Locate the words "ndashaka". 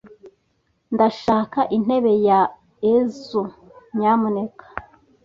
0.93-1.59